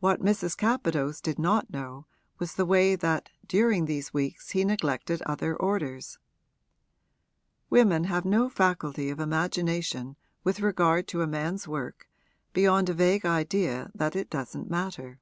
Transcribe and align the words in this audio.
What 0.00 0.22
Mrs. 0.22 0.56
Capadose 0.56 1.20
did 1.20 1.38
not 1.38 1.68
know 1.68 2.06
was 2.38 2.54
the 2.54 2.64
way 2.64 2.96
that 2.96 3.28
during 3.46 3.84
these 3.84 4.14
weeks 4.14 4.52
he 4.52 4.64
neglected 4.64 5.20
other 5.26 5.54
orders: 5.54 6.18
women 7.68 8.04
have 8.04 8.24
no 8.24 8.48
faculty 8.48 9.10
of 9.10 9.20
imagination 9.20 10.16
with 10.42 10.60
regard 10.60 11.06
to 11.08 11.20
a 11.20 11.26
man's 11.26 11.68
work 11.68 12.08
beyond 12.54 12.88
a 12.88 12.94
vague 12.94 13.26
idea 13.26 13.90
that 13.94 14.16
it 14.16 14.30
doesn't 14.30 14.70
matter. 14.70 15.20